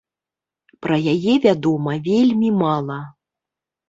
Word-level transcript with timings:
Пра 0.85 0.95
яе 1.11 1.35
вядома 1.43 1.93
вельмі 2.07 2.49
мала. 2.63 2.97